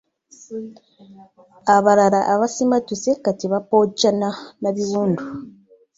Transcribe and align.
Abalala 1.75 2.19
abasimattuse 2.33 3.11
kati 3.23 3.45
bapookya 3.53 4.09
n'abiwundu. 4.61 5.23